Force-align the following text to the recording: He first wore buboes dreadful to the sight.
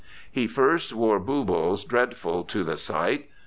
He 0.31 0.47
first 0.47 0.93
wore 0.93 1.19
buboes 1.19 1.83
dreadful 1.83 2.43
to 2.45 2.63
the 2.63 2.77
sight. 2.77 3.29